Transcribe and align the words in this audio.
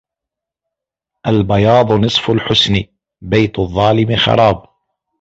البياض 1.27 1.91
نصف 1.91 2.29
الحسن 2.31 2.83
بيت 3.21 3.59
الظالم 3.59 4.15
خراب 4.15 4.65